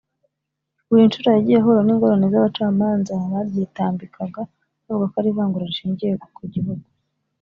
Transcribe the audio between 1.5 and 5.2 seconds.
ahura n’ingorane z’abacamanza baryitambikaga bavuga ko